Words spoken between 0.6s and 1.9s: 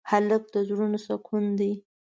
زړونو سکون دی.